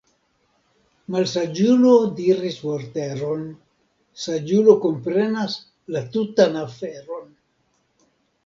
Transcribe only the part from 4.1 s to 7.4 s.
saĝulo komprenas la tutan aferon.